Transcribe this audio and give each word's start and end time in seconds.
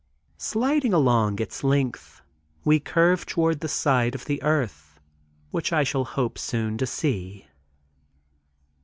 Sliding 0.39 0.93
along 0.95 1.37
its 1.39 1.63
length 1.63 2.23
we 2.65 2.79
curve 2.79 3.23
toward 3.23 3.59
the 3.59 3.67
side 3.67 4.15
of 4.15 4.25
the 4.25 4.41
earth 4.41 4.99
which 5.51 5.71
I 5.71 5.83
shall 5.83 6.05
hope 6.05 6.39
soon 6.39 6.75
to 6.79 6.87
see. 6.87 7.45